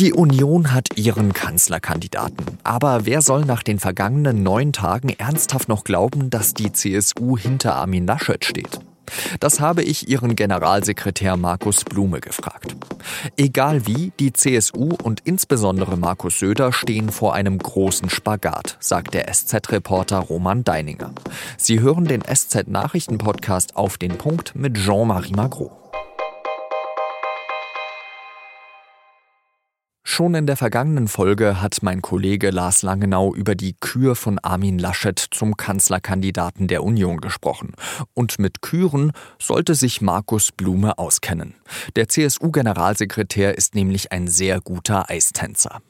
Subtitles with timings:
[0.00, 2.58] Die Union hat ihren Kanzlerkandidaten.
[2.64, 7.76] Aber wer soll nach den vergangenen neun Tagen ernsthaft noch glauben, dass die CSU hinter
[7.76, 8.80] Armin Laschet steht?
[9.38, 12.74] Das habe ich ihren Generalsekretär Markus Blume gefragt.
[13.36, 19.32] Egal wie, die CSU und insbesondere Markus Söder stehen vor einem großen Spagat, sagt der
[19.32, 21.12] SZ-Reporter Roman Deininger.
[21.56, 25.83] Sie hören den SZ-Nachrichten-Podcast auf den Punkt mit Jean-Marie Magro.
[30.06, 34.78] Schon in der vergangenen Folge hat mein Kollege Lars Langenau über die Kür von Armin
[34.78, 37.72] Laschet zum Kanzlerkandidaten der Union gesprochen.
[38.12, 41.54] Und mit Küren sollte sich Markus Blume auskennen.
[41.96, 45.80] Der CSU-Generalsekretär ist nämlich ein sehr guter Eistänzer.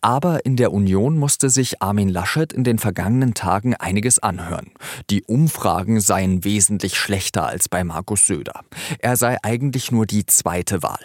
[0.00, 4.72] Aber in der Union musste sich Armin Laschet in den vergangenen Tagen einiges anhören.
[5.10, 8.60] Die Umfragen seien wesentlich schlechter als bei Markus Söder.
[8.98, 11.00] Er sei eigentlich nur die zweite Wahl.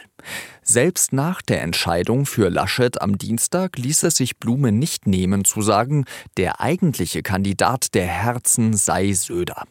[0.61, 5.61] Selbst nach der Entscheidung für Laschet am Dienstag ließ es sich Blume nicht nehmen zu
[5.61, 6.05] sagen,
[6.37, 9.63] der eigentliche Kandidat der Herzen sei Söder.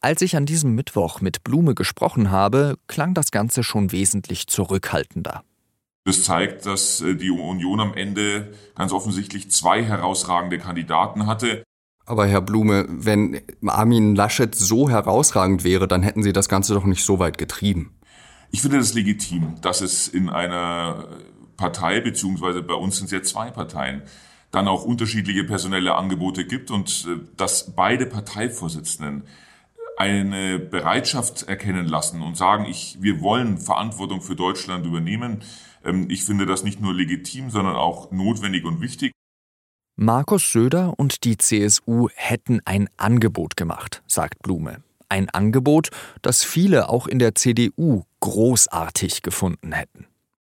[0.00, 5.42] Als ich an diesem Mittwoch mit Blume gesprochen habe, klang das Ganze schon wesentlich zurückhaltender.
[6.06, 11.64] Das zeigt, dass äh, die Union am Ende ganz offensichtlich zwei herausragende Kandidaten hatte.
[12.06, 16.84] Aber Herr Blume, wenn Armin Laschet so herausragend wäre, dann hätten Sie das Ganze doch
[16.84, 17.98] nicht so weit getrieben.
[18.52, 21.08] Ich finde das legitim, dass es in einer
[21.56, 24.02] Partei, beziehungsweise bei uns sind es ja zwei Parteien,
[24.52, 29.24] dann auch unterschiedliche personelle Angebote gibt und äh, dass beide Parteivorsitzenden
[29.96, 35.42] eine Bereitschaft erkennen lassen und sagen, ich, wir wollen Verantwortung für Deutschland übernehmen,
[36.08, 39.12] ich finde das nicht nur legitim, sondern auch notwendig und wichtig.
[39.98, 44.82] Markus Söder und die CSU hätten ein Angebot gemacht, sagt Blume.
[45.08, 50.06] Ein Angebot, das viele auch in der CDU großartig gefunden hätten.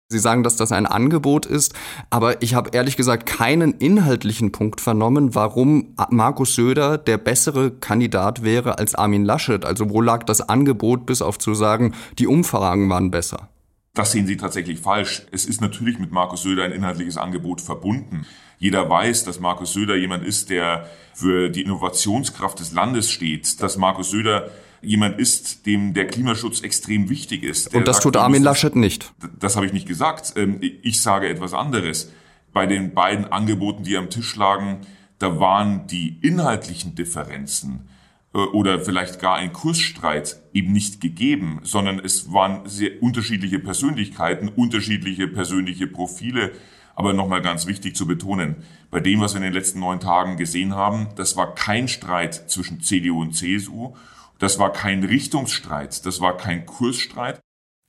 [0.09, 1.73] Sie sagen, dass das ein Angebot ist,
[2.09, 8.41] aber ich habe ehrlich gesagt keinen inhaltlichen Punkt vernommen, warum Markus Söder der bessere Kandidat
[8.41, 9.65] wäre als Armin Laschet.
[9.65, 13.49] Also wo lag das Angebot bis auf zu sagen, die Umfragen waren besser?
[13.97, 15.23] Das sehen Sie tatsächlich falsch.
[15.31, 18.27] Es ist natürlich mit Markus Söder ein inhaltliches Angebot verbunden.
[18.59, 23.75] Jeder weiß, dass Markus Söder jemand ist, der für die Innovationskraft des Landes steht, dass
[23.77, 24.51] Markus Söder
[24.83, 27.73] jemand ist, dem der Klimaschutz extrem wichtig ist.
[27.73, 29.13] Und das sagt, tut Armin Laschet nicht.
[29.39, 30.33] Das habe ich nicht gesagt.
[30.35, 32.11] Ähm, ich sage etwas anderes.
[32.53, 34.81] Bei den beiden Angeboten, die am Tisch lagen,
[35.17, 37.89] da waren die inhaltlichen Differenzen
[38.37, 45.27] oder vielleicht gar ein Kursstreit eben nicht gegeben, sondern es waren sehr unterschiedliche Persönlichkeiten, unterschiedliche
[45.27, 46.51] persönliche Profile.
[46.95, 50.37] Aber nochmal ganz wichtig zu betonen, bei dem, was wir in den letzten neun Tagen
[50.37, 53.95] gesehen haben, das war kein Streit zwischen CDU und CSU,
[54.39, 57.39] das war kein Richtungsstreit, das war kein Kursstreit,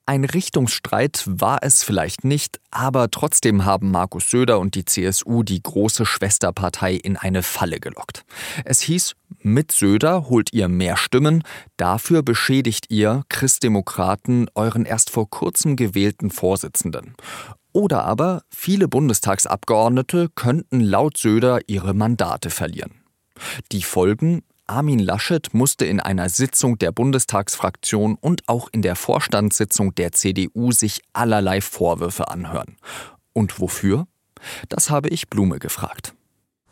[0.08, 5.62] ein Richtungsstreit war es vielleicht nicht, aber trotzdem haben Markus Söder und die CSU die
[5.62, 8.24] große Schwesterpartei in eine Falle gelockt.
[8.64, 11.44] Es hieß, mit Söder holt ihr mehr Stimmen,
[11.76, 17.14] dafür beschädigt ihr Christdemokraten euren erst vor kurzem gewählten Vorsitzenden.
[17.74, 23.02] Oder aber viele Bundestagsabgeordnete könnten laut Söder ihre Mandate verlieren.
[23.72, 29.94] Die Folgen Armin Laschet musste in einer Sitzung der Bundestagsfraktion und auch in der Vorstandssitzung
[29.94, 32.76] der CDU sich allerlei Vorwürfe anhören.
[33.32, 34.06] Und wofür?
[34.68, 36.14] Das habe ich Blume gefragt.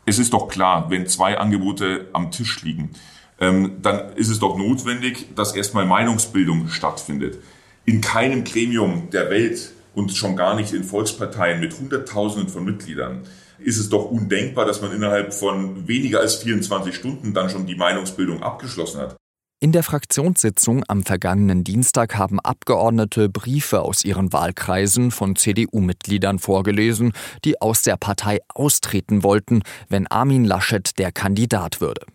[0.05, 2.91] Es ist doch klar, wenn zwei Angebote am Tisch liegen,
[3.39, 7.39] ähm, dann ist es doch notwendig, dass erstmal Meinungsbildung stattfindet.
[7.85, 13.23] In keinem Gremium der Welt und schon gar nicht in Volksparteien mit Hunderttausenden von Mitgliedern
[13.59, 17.75] ist es doch undenkbar, dass man innerhalb von weniger als 24 Stunden dann schon die
[17.75, 19.17] Meinungsbildung abgeschlossen hat.
[19.59, 27.11] In der Fraktionssitzung am vergangenen Dienstag haben Abgeordnete Briefe aus ihren Wahlkreisen von CDU-Mitgliedern vorgelesen,
[27.43, 32.05] die aus der Partei austreten wollten, wenn Armin Laschet der Kandidat würde.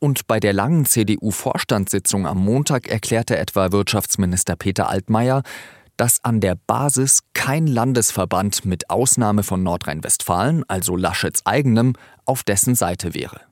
[0.00, 5.44] Und bei der langen CDU-Vorstandssitzung am Montag erklärte etwa Wirtschaftsminister Peter Altmaier,
[6.00, 11.92] dass an der Basis kein Landesverband mit Ausnahme von Nordrhein-Westfalen, also Laschets eigenem,
[12.24, 13.42] auf dessen Seite wäre.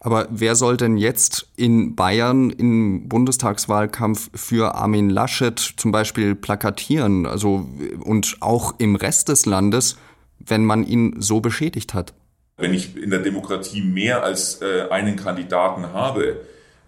[0.00, 7.26] Aber wer soll denn jetzt in Bayern im Bundestagswahlkampf für Armin Laschet zum Beispiel plakatieren?
[7.26, 7.68] Also
[8.02, 9.98] und auch im Rest des Landes,
[10.38, 12.14] wenn man ihn so beschädigt hat?
[12.56, 16.40] Wenn ich in der Demokratie mehr als äh, einen Kandidaten habe,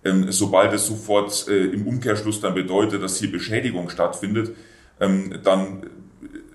[0.06, 4.56] ähm, sobald es sofort äh, im Umkehrschluss dann bedeutet, dass hier Beschädigung stattfindet,
[5.00, 5.86] ähm, dann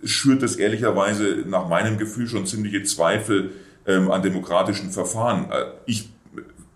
[0.03, 3.51] schürt das ehrlicherweise nach meinem Gefühl schon ziemliche Zweifel
[3.85, 5.51] ähm, an demokratischen Verfahren.
[5.51, 6.09] Äh, ich,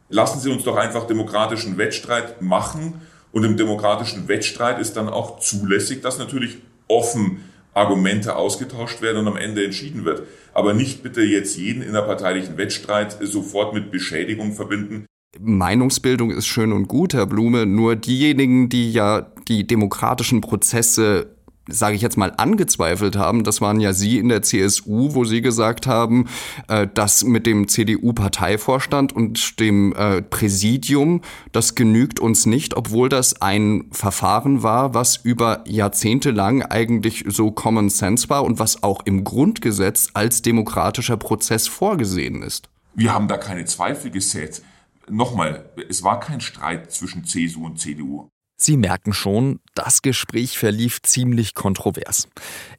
[0.09, 3.01] lassen Sie uns doch einfach demokratischen Wettstreit machen
[3.31, 6.57] und im demokratischen Wettstreit ist dann auch zulässig, dass natürlich
[6.87, 10.23] offen Argumente ausgetauscht werden und am Ende entschieden wird.
[10.53, 15.05] Aber nicht bitte jetzt jeden innerparteilichen Wettstreit sofort mit Beschädigung verbinden.
[15.37, 21.34] Meinungsbildung ist schön und gut, Herr Blume, nur diejenigen, die ja die demokratischen Prozesse
[21.67, 25.41] sage ich jetzt mal, angezweifelt haben, das waren ja Sie in der CSU, wo Sie
[25.41, 26.27] gesagt haben,
[26.67, 31.21] äh, dass mit dem CDU-Parteivorstand und dem äh, Präsidium,
[31.51, 37.51] das genügt uns nicht, obwohl das ein Verfahren war, was über Jahrzehnte lang eigentlich so
[37.51, 42.69] Common Sense war und was auch im Grundgesetz als demokratischer Prozess vorgesehen ist.
[42.93, 44.61] Wir haben da keine Zweifel gesät.
[45.09, 48.29] Nochmal, es war kein Streit zwischen CSU und CDU.
[48.57, 52.29] Sie merken schon, das Gespräch verlief ziemlich kontrovers.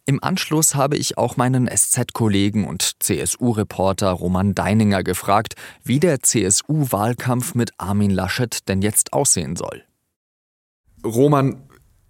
[0.06, 7.54] Im Anschluss habe ich auch meinen SZ-Kollegen und CSU-Reporter Roman Deininger gefragt, wie der CSU-Wahlkampf
[7.54, 9.84] mit Armin Laschet denn jetzt aussehen soll.
[11.04, 11.62] Roman,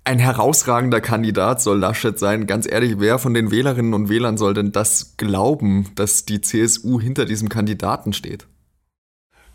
[0.05, 2.47] ein herausragender Kandidat soll Laschet sein.
[2.47, 7.01] Ganz ehrlich, wer von den Wählerinnen und Wählern soll denn das glauben, dass die CSU
[7.01, 8.47] hinter diesem Kandidaten steht?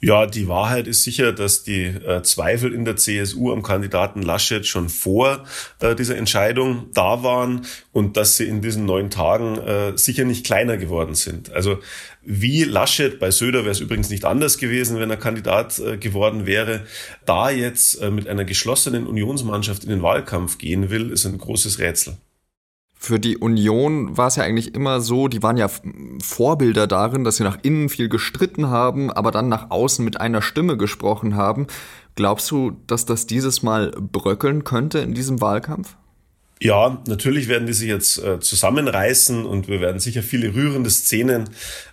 [0.03, 4.65] Ja, die Wahrheit ist sicher, dass die äh, Zweifel in der CSU am Kandidaten Laschet
[4.65, 5.44] schon vor
[5.80, 10.44] äh, dieser Entscheidung da waren und dass sie in diesen neun Tagen äh, sicher nicht
[10.44, 11.53] kleiner geworden sind.
[11.53, 11.77] Also
[12.24, 16.48] wie Laschet, bei Söder wäre es übrigens nicht anders gewesen, wenn er Kandidat äh, geworden
[16.48, 16.81] wäre,
[17.27, 21.77] da jetzt äh, mit einer geschlossenen Unionsmannschaft in den Wahlkampf gehen will, ist ein großes
[21.77, 22.18] Rätsel
[23.03, 25.68] für die Union war es ja eigentlich immer so, die waren ja
[26.21, 30.44] Vorbilder darin, dass sie nach innen viel gestritten haben, aber dann nach außen mit einer
[30.44, 31.65] Stimme gesprochen haben.
[32.13, 35.98] Glaubst du, dass das dieses Mal bröckeln könnte in diesem Wahlkampf?
[36.63, 41.50] Ja, natürlich werden die sich jetzt äh, zusammenreißen und wir werden sicher viele rührende Szenen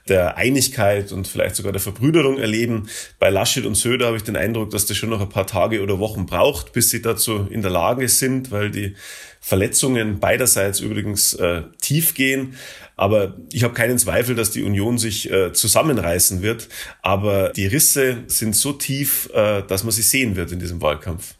[0.09, 2.87] der Einigkeit und vielleicht sogar der Verbrüderung erleben.
[3.19, 5.83] Bei Laschet und Söder habe ich den Eindruck, dass das schon noch ein paar Tage
[5.83, 8.95] oder Wochen braucht, bis sie dazu in der Lage sind, weil die
[9.41, 12.55] Verletzungen beiderseits übrigens äh, tief gehen.
[12.95, 16.69] Aber ich habe keinen Zweifel, dass die Union sich äh, zusammenreißen wird.
[17.01, 21.38] Aber die Risse sind so tief, äh, dass man sie sehen wird in diesem Wahlkampf.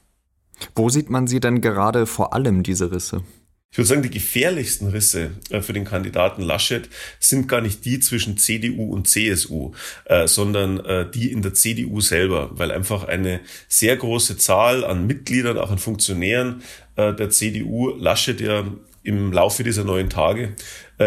[0.75, 3.23] Wo sieht man sie denn gerade vor allem, diese Risse?
[3.71, 6.89] Ich würde sagen, die gefährlichsten Risse äh, für den Kandidaten Laschet
[7.21, 9.73] sind gar nicht die zwischen CDU und CSU,
[10.07, 15.07] äh, sondern äh, die in der CDU selber, weil einfach eine sehr große Zahl an
[15.07, 16.63] Mitgliedern, auch an Funktionären
[16.97, 18.65] der CDU Laschet ja
[19.05, 20.57] im Laufe dieser neun Tage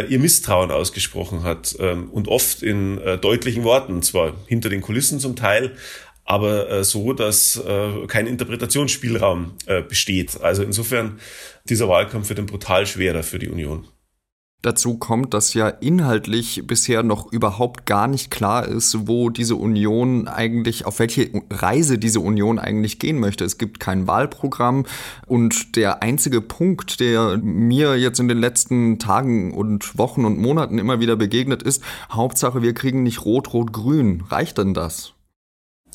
[0.08, 5.36] ihr Misstrauen ausgesprochen hat ähm, und oft in deutlichen Worten, zwar hinter den Kulissen zum
[5.36, 5.76] Teil,
[6.32, 10.40] aber äh, so, dass äh, kein Interpretationsspielraum äh, besteht.
[10.42, 11.20] Also insofern,
[11.66, 13.86] dieser Wahlkampf wird dann brutal schwerer für die Union.
[14.62, 20.30] Dazu kommt, dass ja inhaltlich bisher noch überhaupt gar nicht klar ist, wo diese Union
[20.30, 23.44] eigentlich, auf welche Reise diese Union eigentlich gehen möchte.
[23.44, 24.86] Es gibt kein Wahlprogramm
[25.28, 30.78] und der einzige Punkt, der mir jetzt in den letzten Tagen und Wochen und Monaten
[30.78, 34.24] immer wieder begegnet ist, Hauptsache wir kriegen nicht rot-rot-grün.
[34.30, 35.14] Reicht denn das?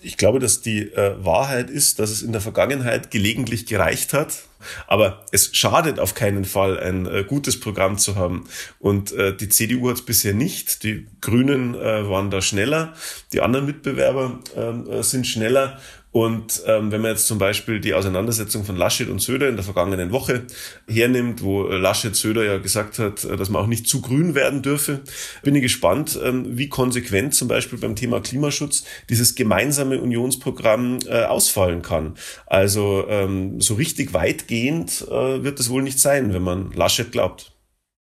[0.06, 4.44] Ich glaube, dass die äh, Wahrheit ist, dass es in der Vergangenheit gelegentlich gereicht hat.
[4.86, 8.44] Aber es schadet auf keinen Fall, ein äh, gutes Programm zu haben.
[8.78, 10.84] Und äh, die CDU hat es bisher nicht.
[10.84, 12.94] Die Grünen äh, waren da schneller.
[13.32, 15.80] Die anderen Mitbewerber ähm, äh, sind schneller.
[16.16, 19.64] Und ähm, wenn man jetzt zum Beispiel die Auseinandersetzung von Laschet und Söder in der
[19.66, 20.44] vergangenen Woche
[20.88, 24.62] hernimmt, wo Laschet Söder ja gesagt hat, äh, dass man auch nicht zu grün werden
[24.62, 25.02] dürfe,
[25.42, 31.25] bin ich gespannt, ähm, wie konsequent zum Beispiel beim Thema Klimaschutz dieses gemeinsame Unionsprogramm äh,
[31.25, 32.14] ausfallen kann.
[32.46, 37.55] Also ähm, so richtig weitgehend äh, wird es wohl nicht sein, wenn man Laschet glaubt.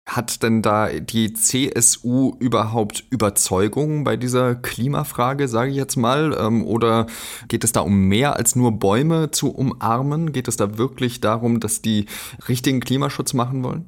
[0.05, 6.37] Hat denn da die CSU überhaupt Überzeugung bei dieser Klimafrage, sage ich jetzt mal?
[6.39, 7.07] Ähm, oder
[7.47, 10.33] geht es da um mehr als nur Bäume zu umarmen?
[10.33, 12.07] Geht es da wirklich darum, dass die
[12.49, 13.87] richtigen Klimaschutz machen wollen?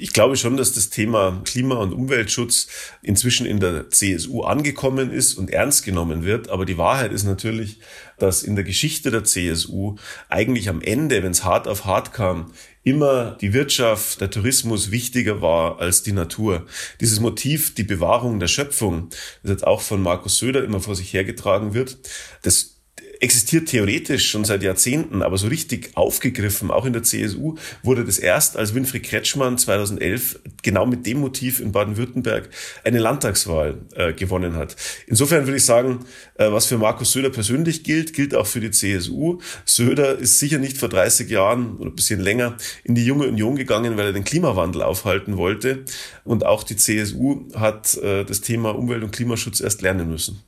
[0.00, 2.68] Ich glaube schon, dass das Thema Klima- und Umweltschutz
[3.02, 6.50] inzwischen in der CSU angekommen ist und ernst genommen wird.
[6.50, 7.80] Aber die Wahrheit ist natürlich,
[8.16, 9.96] dass in der Geschichte der CSU
[10.28, 12.52] eigentlich am Ende, wenn es hart auf hart kam,
[12.84, 16.66] immer die Wirtschaft, der Tourismus wichtiger war als die Natur.
[17.00, 19.08] Dieses Motiv, die Bewahrung der Schöpfung,
[19.42, 21.98] das jetzt auch von Markus Söder immer vor sich hergetragen wird,
[22.42, 22.77] das
[23.20, 28.18] existiert theoretisch schon seit Jahrzehnten, aber so richtig aufgegriffen, auch in der CSU, wurde das
[28.18, 32.48] erst, als Winfried Kretschmann 2011 genau mit dem Motiv in Baden-Württemberg
[32.84, 34.76] eine Landtagswahl äh, gewonnen hat.
[35.06, 36.00] Insofern würde ich sagen,
[36.34, 39.38] äh, was für Markus Söder persönlich gilt, gilt auch für die CSU.
[39.64, 43.56] Söder ist sicher nicht vor 30 Jahren oder ein bisschen länger in die junge Union
[43.56, 45.84] gegangen, weil er den Klimawandel aufhalten wollte.
[46.24, 50.42] Und auch die CSU hat äh, das Thema Umwelt- und Klimaschutz erst lernen müssen.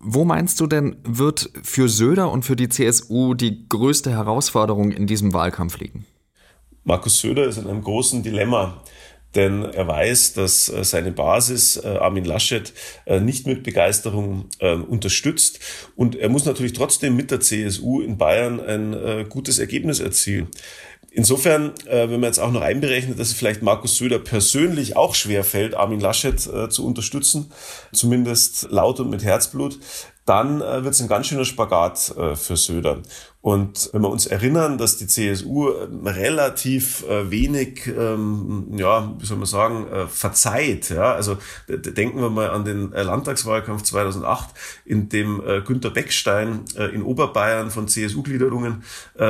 [0.00, 5.06] Wo meinst du denn, wird für Söder und für die CSU die größte Herausforderung in
[5.06, 6.06] diesem Wahlkampf liegen?
[6.84, 8.82] Markus Söder ist in einem großen Dilemma
[9.34, 12.72] denn er weiß, dass äh, seine Basis äh, Armin Laschet
[13.06, 14.48] äh, nicht mit Begeisterung
[14.88, 15.60] unterstützt
[15.96, 20.48] und er muss natürlich trotzdem mit der CSU in Bayern ein gutes Ergebnis erzielen.
[21.12, 25.42] Insofern, wenn man jetzt auch noch einberechnet, dass es vielleicht Markus Söder persönlich auch schwer
[25.44, 27.50] fällt, Armin Laschet zu unterstützen,
[27.92, 29.78] zumindest laut und mit Herzblut,
[30.24, 33.02] dann wird es ein ganz schöner Spagat für Söder.
[33.42, 39.24] Und wenn wir uns erinnern, dass die CSU ähm, relativ äh, wenig, ähm, ja, wie
[39.24, 44.50] soll man sagen, äh, verzeiht, ja, also denken wir mal an den äh, Landtagswahlkampf 2008,
[44.84, 48.82] in dem Günter Beckstein in Oberbayern von CSU-Gliederungen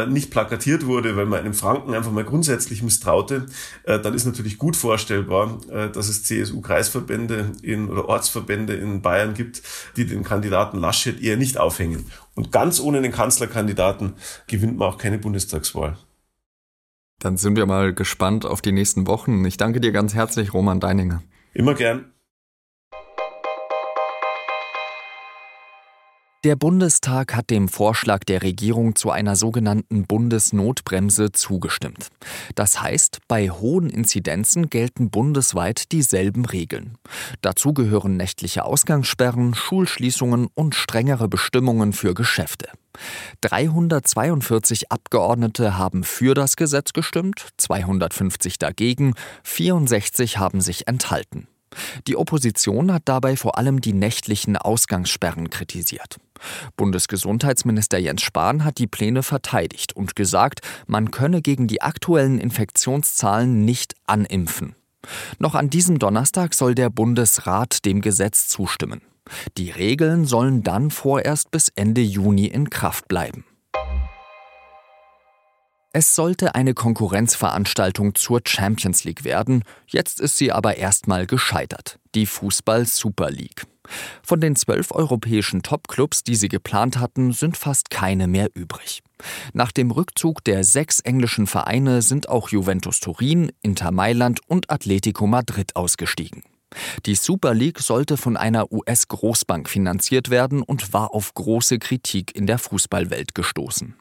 [0.08, 3.46] nicht plakatiert wurde, weil man einem Franken einfach mal grundsätzlich misstraute,
[3.84, 5.60] dann ist natürlich gut vorstellbar,
[5.92, 9.62] dass es CSU-Kreisverbände in oder Ortsverbände in Bayern gibt,
[9.96, 12.06] die den Kandidaten Laschet eher nicht aufhängen.
[12.40, 14.14] Und ganz ohne den Kanzlerkandidaten
[14.46, 15.98] gewinnt man auch keine Bundestagswahl.
[17.18, 19.44] Dann sind wir mal gespannt auf die nächsten Wochen.
[19.44, 21.22] Ich danke dir ganz herzlich, Roman Deininger.
[21.52, 22.06] Immer gern.
[26.42, 32.08] Der Bundestag hat dem Vorschlag der Regierung zu einer sogenannten Bundesnotbremse zugestimmt.
[32.54, 36.96] Das heißt, bei hohen Inzidenzen gelten bundesweit dieselben Regeln.
[37.42, 42.70] Dazu gehören nächtliche Ausgangssperren, Schulschließungen und strengere Bestimmungen für Geschäfte.
[43.42, 49.12] 342 Abgeordnete haben für das Gesetz gestimmt, 250 dagegen,
[49.44, 51.48] 64 haben sich enthalten.
[52.06, 56.16] Die Opposition hat dabei vor allem die nächtlichen Ausgangssperren kritisiert.
[56.76, 63.64] Bundesgesundheitsminister Jens Spahn hat die Pläne verteidigt und gesagt, man könne gegen die aktuellen Infektionszahlen
[63.64, 64.74] nicht animpfen.
[65.38, 69.02] Noch an diesem Donnerstag soll der Bundesrat dem Gesetz zustimmen.
[69.56, 73.44] Die Regeln sollen dann vorerst bis Ende Juni in Kraft bleiben.
[75.92, 82.26] Es sollte eine Konkurrenzveranstaltung zur Champions League werden, jetzt ist sie aber erstmal gescheitert, die
[82.26, 83.66] Fußball Super League.
[84.22, 89.02] Von den zwölf europäischen Topclubs, die sie geplant hatten, sind fast keine mehr übrig.
[89.52, 95.26] Nach dem Rückzug der sechs englischen Vereine sind auch Juventus Turin, Inter Mailand und Atletico
[95.26, 96.44] Madrid ausgestiegen.
[97.04, 102.46] Die Super League sollte von einer US-Großbank finanziert werden und war auf große Kritik in
[102.46, 103.96] der Fußballwelt gestoßen.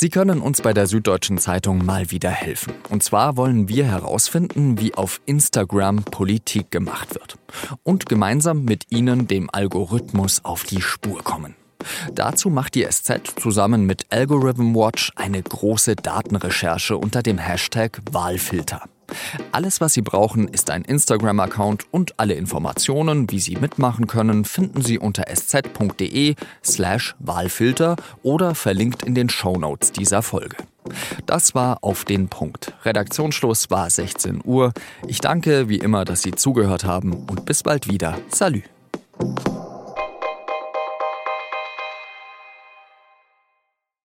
[0.00, 2.72] Sie können uns bei der Süddeutschen Zeitung mal wieder helfen.
[2.88, 7.36] Und zwar wollen wir herausfinden, wie auf Instagram Politik gemacht wird.
[7.82, 11.54] Und gemeinsam mit Ihnen dem Algorithmus auf die Spur kommen.
[12.14, 18.84] Dazu macht die SZ zusammen mit Algorithm Watch eine große Datenrecherche unter dem Hashtag Wahlfilter.
[19.52, 24.82] Alles, was Sie brauchen, ist ein Instagram-Account und alle Informationen, wie Sie mitmachen können, finden
[24.82, 30.56] Sie unter sz.de slash Wahlfilter oder verlinkt in den Shownotes dieser Folge.
[31.26, 32.72] Das war auf den Punkt.
[32.84, 34.72] Redaktionsschluss war 16 Uhr.
[35.06, 38.18] Ich danke wie immer, dass Sie zugehört haben und bis bald wieder.
[38.28, 38.62] Salü.